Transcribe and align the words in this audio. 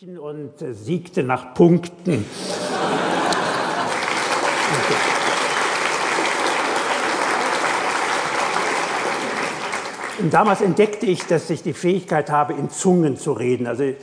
und 0.00 0.62
äh, 0.62 0.74
siegte 0.74 1.24
nach 1.24 1.54
Punkten. 1.54 2.24
Und 10.20 10.32
damals 10.32 10.60
entdeckte 10.60 11.06
ich, 11.06 11.26
dass 11.26 11.50
ich 11.50 11.64
die 11.64 11.72
Fähigkeit 11.72 12.30
habe, 12.30 12.52
in 12.52 12.70
Zungen 12.70 13.16
zu 13.16 13.32
reden. 13.32 13.66
Also 13.66 13.82
äh, 13.82 13.96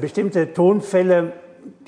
bestimmte 0.00 0.52
Tonfälle, 0.52 1.32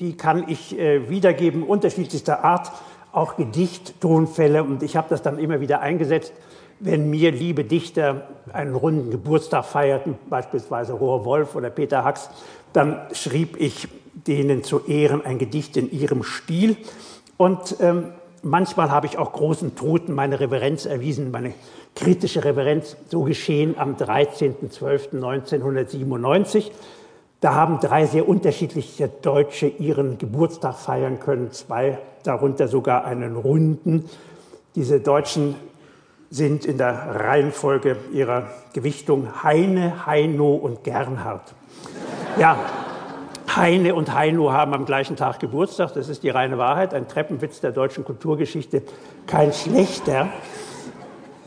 die 0.01 0.17
kann 0.17 0.49
ich 0.49 0.77
äh, 0.77 1.09
wiedergeben, 1.09 1.63
unterschiedlichster 1.63 2.43
Art, 2.43 2.73
auch 3.13 3.37
Gedichttonfälle. 3.37 4.65
Und 4.65 4.83
ich 4.83 4.97
habe 4.97 5.07
das 5.09 5.21
dann 5.21 5.39
immer 5.39 5.61
wieder 5.61 5.79
eingesetzt, 5.79 6.33
wenn 6.79 7.09
mir 7.09 7.31
liebe 7.31 7.63
Dichter 7.63 8.27
einen 8.53 8.75
runden 8.75 9.11
Geburtstag 9.11 9.65
feierten, 9.65 10.17
beispielsweise 10.29 10.93
Rohr 10.93 11.25
Wolf 11.25 11.55
oder 11.55 11.69
Peter 11.69 12.03
Hacks, 12.03 12.29
dann 12.73 13.01
schrieb 13.11 13.59
ich 13.59 13.87
denen 14.27 14.63
zu 14.63 14.85
Ehren 14.85 15.25
ein 15.25 15.37
Gedicht 15.37 15.77
in 15.77 15.91
ihrem 15.91 16.23
Stil. 16.23 16.77
Und 17.37 17.75
ähm, 17.79 18.11
manchmal 18.41 18.89
habe 18.91 19.07
ich 19.07 19.17
auch 19.17 19.33
großen 19.33 19.75
Toten 19.75 20.13
meine 20.13 20.39
Reverenz 20.39 20.85
erwiesen, 20.85 21.31
meine 21.31 21.53
kritische 21.95 22.45
Reverenz, 22.45 22.95
so 23.09 23.23
geschehen 23.23 23.75
am 23.77 23.95
13.12.1997. 23.95 26.71
Da 27.41 27.53
haben 27.53 27.79
drei 27.79 28.05
sehr 28.05 28.27
unterschiedliche 28.27 29.07
Deutsche 29.07 29.67
ihren 29.67 30.17
Geburtstag 30.17 30.75
feiern 30.75 31.19
können, 31.19 31.51
zwei 31.51 31.99
darunter 32.23 32.67
sogar 32.67 33.05
einen 33.05 33.37
runden. 33.37 34.09
Diese 34.75 34.99
Deutschen 34.99 35.55
sind 36.29 36.65
in 36.65 36.77
der 36.77 37.15
Reihenfolge 37.15 37.97
ihrer 38.13 38.47
Gewichtung 38.73 39.43
Heine, 39.43 40.05
Heino 40.05 40.53
und 40.53 40.83
Gernhardt. 40.83 41.53
Ja, 42.37 42.57
Heine 43.55 43.95
und 43.95 44.13
Heino 44.13 44.51
haben 44.51 44.73
am 44.73 44.85
gleichen 44.85 45.15
Tag 45.15 45.39
Geburtstag. 45.39 45.93
Das 45.95 46.07
ist 46.07 46.21
die 46.21 46.29
reine 46.29 46.57
Wahrheit. 46.59 46.93
Ein 46.93 47.07
Treppenwitz 47.07 47.61
der 47.61 47.71
deutschen 47.71 48.05
Kulturgeschichte. 48.05 48.83
Kein 49.25 49.53
schlechter. 49.53 50.29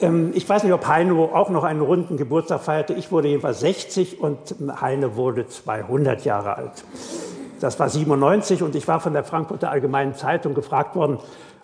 Ähm, 0.00 0.33
ich 0.34 0.48
weiß 0.48 0.64
nicht, 0.64 0.72
ob 0.72 0.86
Heino 0.88 1.27
auch 1.27 1.48
noch 1.48 1.62
einen 1.62 1.80
runden 1.80 2.16
Geburtstag 2.16 2.62
feierte. 2.62 2.92
Ich 2.94 3.12
wurde 3.12 3.28
jedenfalls 3.28 3.60
60 3.60 4.20
und 4.20 4.56
Heine 4.80 5.14
wurde 5.14 5.47
200 5.47 6.25
Jahre 6.25 6.56
alt. 6.56 6.84
Das 7.60 7.78
war 7.78 7.88
97 7.88 8.64
und 8.64 8.75
ich 8.75 8.88
war 8.88 8.98
von 8.98 9.12
der 9.12 9.22
Frankfurter 9.22 9.70
Allgemeinen 9.70 10.16
Zeitung 10.16 10.55
gefragt 10.55 10.97
worden, 10.97 11.20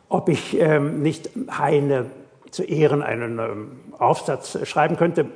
ob 0.08 0.28
ich 0.28 0.58
ähm, 0.60 1.02
nicht 1.02 1.30
Heine 1.50 2.06
zu 2.50 2.64
Ehren 2.64 3.02
einen 3.02 3.38
ähm, 3.38 3.80
Aufsatz 3.98 4.58
schreiben 4.66 4.96
könnte. 4.96 5.26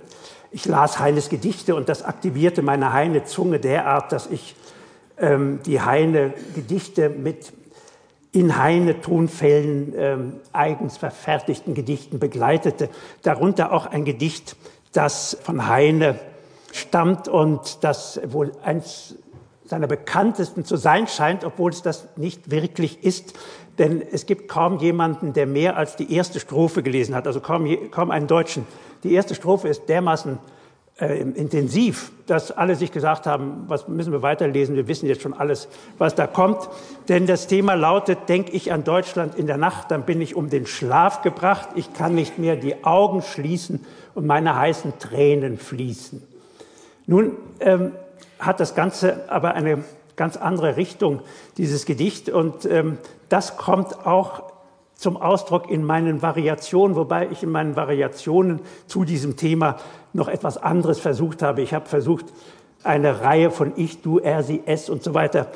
Ich 0.51 0.67
las 0.67 0.99
Heines 0.99 1.29
Gedichte 1.29 1.75
und 1.75 1.89
das 1.89 2.03
aktivierte 2.03 2.63
meine 2.63 2.93
Heine-Zunge 2.93 3.59
derart, 3.59 4.13
dass 4.13 4.27
ich 4.27 4.55
ähm, 5.19 5.61
die 5.65 5.81
Heine-Gedichte 5.81 7.09
mit 7.09 7.53
in 8.33 8.59
Heine-Tonfällen 8.59 9.93
ähm, 9.97 10.33
eigens 10.53 10.97
verfertigten 10.97 11.75
Gedichten 11.75 12.19
begleitete. 12.19 12.89
Darunter 13.23 13.73
auch 13.73 13.87
ein 13.87 14.05
Gedicht, 14.05 14.57
das 14.93 15.37
von 15.43 15.69
Heine 15.69 16.19
stammt 16.73 17.29
und 17.29 17.85
das 17.85 18.21
wohl 18.27 18.53
eins 18.63 19.17
seiner 19.65 19.87
bekanntesten 19.87 20.65
zu 20.65 20.77
sein 20.77 21.07
scheint, 21.07 21.45
obwohl 21.45 21.71
es 21.71 21.83
das 21.83 22.09
nicht 22.17 22.51
wirklich 22.51 23.05
ist. 23.05 23.35
Denn 23.79 24.03
es 24.03 24.27
gibt 24.27 24.49
kaum 24.49 24.79
jemanden, 24.79 25.33
der 25.33 25.47
mehr 25.47 25.77
als 25.77 25.97
die 25.97 26.13
erste 26.13 26.41
Strophe 26.41 26.83
gelesen 26.83 27.15
hat, 27.15 27.27
also 27.27 27.41
kaum, 27.41 27.67
kaum 27.91 28.11
einen 28.11 28.27
Deutschen. 28.27 28.67
Die 29.03 29.15
erste 29.15 29.35
Strophe 29.35 29.69
ist 29.69 29.89
dermaßen 29.89 30.39
äh, 31.01 31.21
intensiv, 31.21 32.13
dass 32.27 32.53
alle 32.53 32.77
sich 32.77 32.93
gesagt 32.93 33.27
haben, 33.27 33.65
was 33.67 33.89
müssen 33.89 34.13
wir 34.13 34.21
weiterlesen, 34.21 34.77
wir 34.77 34.89
wissen 34.89 35.09
jetzt 35.09 35.23
schon 35.23 35.33
alles, 35.33 35.69
was 35.97 36.15
da 36.15 36.27
kommt. 36.27 36.69
Denn 37.09 37.27
das 37.27 37.47
Thema 37.47 37.75
lautet, 37.75 38.29
denke 38.29 38.53
ich 38.53 38.73
an 38.73 38.85
Deutschland 38.85 39.35
in 39.37 39.47
der 39.47 39.57
Nacht, 39.57 39.91
dann 39.91 40.03
bin 40.03 40.21
ich 40.21 40.37
um 40.37 40.51
den 40.51 40.67
Schlaf 40.67 41.23
gebracht, 41.23 41.71
ich 41.77 41.95
kann 41.95 42.15
nicht 42.15 42.39
mehr 42.39 42.57
die 42.57 42.85
Augen 42.85 43.23
schließen 43.23 43.85
und 44.15 44.27
meine 44.27 44.55
heißen 44.55 44.99
Tränen 44.99 45.57
fließen. 45.57 46.23
Nun 47.07 47.37
ähm, 47.61 47.93
hat 48.43 48.61
das 48.61 48.75
Ganze 48.75 49.31
aber 49.31 49.55
eine 49.55 49.85
ganz 50.17 50.37
andere 50.37 50.77
Richtung, 50.77 51.21
dieses 51.57 51.87
Gedicht. 51.87 52.29
Und 52.29 52.65
ähm, 52.67 52.99
das 53.29 53.57
kommt 53.57 54.07
auch 54.07 54.43
zum 54.95 55.17
Ausdruck 55.17 55.71
in 55.71 55.83
meinen 55.85 56.23
Variationen, 56.23 56.97
wobei 56.97 57.29
ich 57.31 57.43
in 57.43 57.51
meinen 57.51 57.75
Variationen 57.75 58.61
zu 58.87 59.05
diesem 59.05 59.37
Thema 59.37 59.77
noch 60.13 60.29
etwas 60.29 60.59
anderes 60.59 61.01
versucht 61.01 61.43
habe. 61.43 61.63
Ich 61.63 61.75
habe 61.75 61.87
versucht, 61.87 62.27
eine 62.85 63.21
Reihe 63.21 63.51
von 63.51 63.73
Ich, 63.77 64.03
Du, 64.03 64.19
Er, 64.19 64.43
Sie, 64.43 64.63
Es 64.67 64.89
und 64.91 65.03
so 65.03 65.15
weiter 65.15 65.49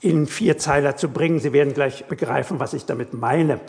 in 0.00 0.26
vier 0.26 0.58
Zeiler 0.58 0.96
zu 0.96 1.08
bringen. 1.08 1.38
Sie 1.38 1.52
werden 1.52 1.74
gleich 1.74 2.06
begreifen, 2.06 2.60
was 2.60 2.74
ich 2.74 2.86
damit 2.86 3.14
meine. 3.14 3.60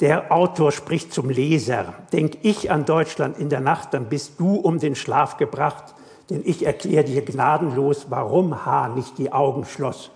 Der 0.00 0.32
Autor 0.32 0.72
spricht 0.72 1.12
zum 1.12 1.30
Leser. 1.30 1.94
Denk 2.12 2.38
ich 2.42 2.70
an 2.70 2.84
Deutschland 2.84 3.38
in 3.38 3.48
der 3.48 3.60
Nacht, 3.60 3.94
dann 3.94 4.06
bist 4.06 4.40
du 4.40 4.56
um 4.56 4.78
den 4.78 4.96
Schlaf 4.96 5.36
gebracht. 5.36 5.94
Denn 6.30 6.42
ich 6.44 6.64
erkläre 6.64 7.04
dir 7.04 7.22
gnadenlos, 7.22 8.06
warum 8.08 8.64
H 8.64 8.88
nicht 8.88 9.18
die 9.18 9.32
Augen 9.32 9.64
schloss. 9.64 10.10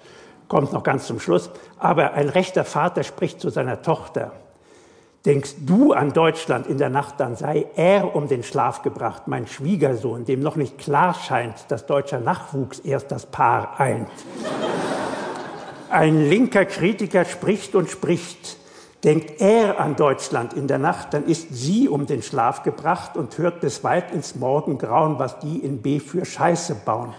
Kommt 0.49 0.73
noch 0.73 0.83
ganz 0.83 1.07
zum 1.07 1.21
Schluss. 1.21 1.51
Aber 1.79 2.15
ein 2.15 2.29
rechter 2.29 2.65
Vater 2.65 3.03
spricht 3.05 3.41
zu 3.41 3.51
seiner 3.51 3.83
Tochter. 3.83 4.33
Denkst 5.27 5.57
du 5.67 5.93
an 5.93 6.13
Deutschland 6.13 6.67
in 6.69 6.79
der 6.79 6.91
Nacht, 6.91 7.19
dann 7.19 7.37
sei 7.37 7.67
er 7.75 8.15
um 8.15 8.29
den 8.29 8.43
Schlaf 8.43 8.83
gebracht, 8.83 9.25
mein 9.27 9.47
Schwiegersohn, 9.47 10.25
dem 10.25 10.41
noch 10.41 10.57
nicht 10.57 10.79
klar 10.79 11.13
scheint, 11.13 11.67
dass 11.69 11.87
deutscher 11.87 12.21
Nachwuchs 12.21 12.79
erst 12.79 13.11
das 13.11 13.27
Paar 13.27 13.79
eint. 13.79 14.09
Ein 15.91 16.29
linker 16.29 16.65
Kritiker 16.65 17.25
spricht 17.25 17.75
und 17.75 17.91
spricht. 17.91 18.59
Denkt 19.05 19.41
er 19.41 19.79
an 19.79 19.95
Deutschland 19.95 20.55
in 20.55 20.67
der 20.67 20.79
Nacht, 20.79 21.15
dann 21.15 21.25
ist 21.25 21.55
sie 21.55 21.89
um 21.89 22.07
den 22.07 22.21
Schlaf 22.21 22.65
gebracht 22.65 23.17
und 23.17 23.39
hört 23.39 23.61
bis 23.61 23.85
weit 23.85 24.13
ins 24.13 24.35
Morgengrauen, 24.35 25.21
was 25.21 25.39
die 25.39 25.59
in 25.59 25.83
B 25.83 26.01
für 26.01 26.25
Scheiße 26.25 26.75
bauen. 26.85 27.15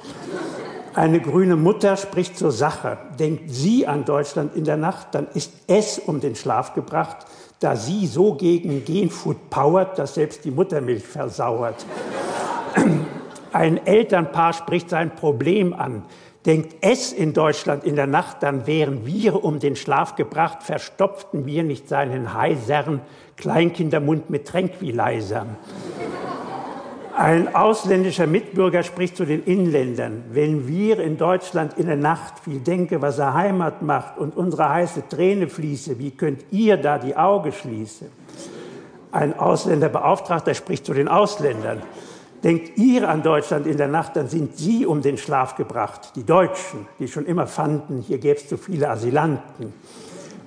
Eine 0.93 1.21
grüne 1.21 1.55
Mutter 1.55 1.95
spricht 1.95 2.37
zur 2.37 2.51
Sache. 2.51 2.97
Denkt 3.17 3.43
sie 3.47 3.87
an 3.87 4.03
Deutschland 4.03 4.55
in 4.55 4.65
der 4.65 4.75
Nacht, 4.75 5.07
dann 5.11 5.27
ist 5.33 5.53
es 5.67 5.99
um 5.99 6.19
den 6.19 6.35
Schlaf 6.35 6.73
gebracht, 6.73 7.25
da 7.61 7.77
sie 7.77 8.07
so 8.07 8.33
gegen 8.33 8.83
Genfood 8.83 9.49
powert, 9.49 9.97
dass 9.97 10.15
selbst 10.15 10.43
die 10.43 10.51
Muttermilch 10.51 11.03
versauert. 11.03 11.85
Ein 13.53 13.85
Elternpaar 13.85 14.51
spricht 14.53 14.89
sein 14.89 15.15
Problem 15.15 15.73
an. 15.73 16.03
Denkt 16.45 16.75
es 16.81 17.11
in 17.11 17.33
Deutschland 17.33 17.83
in 17.83 17.95
der 17.95 18.07
Nacht, 18.07 18.37
dann 18.41 18.65
wären 18.65 19.05
wir 19.05 19.43
um 19.43 19.59
den 19.59 19.75
Schlaf 19.75 20.15
gebracht, 20.15 20.63
verstopften 20.63 21.45
wir 21.45 21.63
nicht 21.63 21.89
seinen 21.89 22.33
heiseren 22.33 23.01
Kleinkindermund 23.35 24.29
mit 24.29 24.47
Tranquilizern. 24.47 25.57
Ein 27.19 27.53
ausländischer 27.53 28.27
Mitbürger 28.27 28.83
spricht 28.83 29.17
zu 29.17 29.25
den 29.25 29.43
Inländern. 29.43 30.23
Wenn 30.31 30.69
wir 30.69 31.01
in 31.01 31.17
Deutschland 31.17 31.77
in 31.77 31.87
der 31.87 31.97
Nacht 31.97 32.39
viel 32.39 32.59
denke, 32.59 33.01
was 33.01 33.19
er 33.19 33.33
Heimat 33.33 33.81
macht 33.81 34.17
und 34.17 34.37
unsere 34.37 34.69
heiße 34.69 35.09
Träne 35.09 35.49
fließe, 35.49 35.99
wie 35.99 36.11
könnt 36.11 36.45
ihr 36.51 36.77
da 36.77 36.97
die 36.97 37.17
Augen 37.17 37.51
schließen? 37.51 38.07
Ein 39.11 39.37
Ausländerbeauftragter 39.37 40.53
spricht 40.53 40.85
zu 40.85 40.93
den 40.93 41.09
Ausländern. 41.09 41.81
Denkt 42.43 42.77
ihr 42.77 43.09
an 43.09 43.21
Deutschland 43.21 43.67
in 43.67 43.77
der 43.77 43.89
Nacht, 43.89 44.15
dann 44.15 44.29
sind 44.29 44.57
sie 44.57 44.85
um 44.85 45.01
den 45.01 45.17
Schlaf 45.17 45.55
gebracht. 45.55 46.13
Die 46.15 46.25
Deutschen, 46.25 46.87
die 46.97 47.07
schon 47.07 47.25
immer 47.25 47.47
fanden, 47.47 48.01
hier 48.01 48.17
gäbe 48.17 48.39
es 48.39 48.47
zu 48.47 48.57
viele 48.57 48.89
Asylanten. 48.89 49.73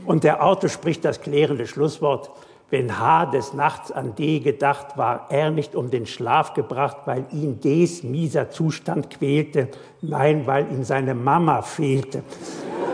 Und 0.07 0.25
der 0.25 0.43
Autor 0.43 0.71
spricht 0.71 1.05
das 1.05 1.21
klärende 1.21 1.67
Schlusswort. 1.67 2.31
Wenn 2.71 2.99
H 2.99 3.27
des 3.27 3.53
Nachts 3.53 3.93
an 3.93 4.15
D 4.15 4.41
gedacht, 4.41 4.97
war 4.97 5.27
er 5.29 5.51
nicht 5.51 5.75
um 5.75 5.91
den 5.91 6.07
Schlaf 6.07 6.55
gebracht, 6.55 6.97
weil 7.05 7.27
ihn 7.31 7.61
Ds 7.61 8.03
mieser 8.03 8.51
Zustand 8.51 9.11
quälte, 9.11 9.69
nein, 10.01 10.47
weil 10.47 10.67
ihm 10.73 10.83
seine 10.85 11.15
Mama 11.15 11.61
fehlte. 11.61 12.23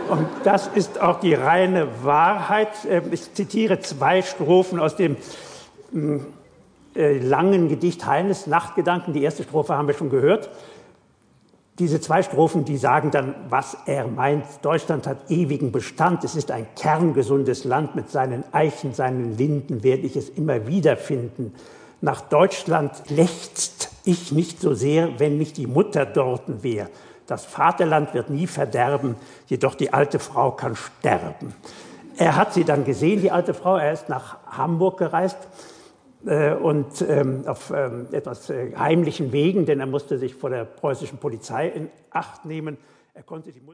Und 0.09 0.27
das 0.43 0.67
ist 0.67 0.99
auch 0.99 1.21
die 1.21 1.33
reine 1.33 1.87
Wahrheit. 2.03 2.69
Ähm, 2.89 3.03
ich 3.11 3.33
zitiere 3.33 3.79
zwei 3.79 4.21
Strophen 4.21 4.79
aus 4.79 4.97
dem 4.97 5.15
hm, 5.93 6.25
langen 6.95 7.69
Gedicht 7.69 8.05
Heines 8.05 8.47
Nachtgedanken. 8.47 9.13
Die 9.13 9.23
erste 9.23 9.43
Strophe 9.43 9.75
haben 9.75 9.87
wir 9.87 9.93
schon 9.93 10.09
gehört. 10.09 10.49
Diese 11.77 12.01
zwei 12.01 12.23
Strophen, 12.23 12.65
die 12.65 12.75
sagen 12.75 13.09
dann, 13.09 13.35
was 13.47 13.77
er 13.85 14.05
meint. 14.07 14.43
Deutschland 14.63 15.07
hat 15.07 15.31
ewigen 15.31 15.71
Bestand. 15.71 16.25
Es 16.25 16.35
ist 16.35 16.51
ein 16.51 16.67
kerngesundes 16.75 17.63
Land 17.63 17.95
mit 17.95 18.09
seinen 18.09 18.43
Eichen, 18.51 18.93
seinen 18.93 19.37
Linden, 19.37 19.81
werde 19.81 20.01
ich 20.01 20.17
es 20.17 20.27
immer 20.27 20.67
wiederfinden. 20.67 21.53
Nach 22.01 22.19
Deutschland 22.19 22.91
lechzt 23.09 23.91
ich 24.03 24.33
nicht 24.33 24.59
so 24.59 24.73
sehr, 24.73 25.19
wenn 25.19 25.37
nicht 25.37 25.55
die 25.55 25.67
Mutter 25.67 26.05
dorten 26.05 26.63
wäre. 26.63 26.89
Das 27.27 27.45
Vaterland 27.45 28.13
wird 28.13 28.29
nie 28.29 28.47
verderben, 28.47 29.15
jedoch 29.47 29.75
die 29.75 29.93
alte 29.93 30.19
Frau 30.19 30.51
kann 30.51 30.75
sterben. 30.75 31.53
Er 32.17 32.35
hat 32.35 32.53
sie 32.53 32.65
dann 32.65 32.83
gesehen, 32.83 33.21
die 33.21 33.31
alte 33.31 33.53
Frau. 33.53 33.77
Er 33.77 33.93
ist 33.93 34.09
nach 34.09 34.37
Hamburg 34.47 34.97
gereist 34.97 35.37
äh, 35.37 35.78
und 36.21 37.01
ähm, 37.07 37.43
auf 37.47 37.71
ähm, 37.73 38.07
etwas 38.11 38.49
äh, 38.49 38.75
heimlichen 38.75 39.31
Wegen, 39.31 39.65
denn 39.65 39.79
er 39.79 39.85
musste 39.85 40.17
sich 40.17 40.35
vor 40.35 40.49
der 40.49 40.65
preußischen 40.65 41.17
Polizei 41.17 41.69
in 41.69 41.89
Acht 42.09 42.43
nehmen. 42.45 42.77
Er 43.13 43.23
konnte 43.23 43.51
die 43.51 43.59
Mutter 43.59 43.67